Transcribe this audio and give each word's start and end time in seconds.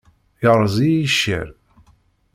Yerreẓ-iyi 0.43 0.99
yiccer. 1.01 1.47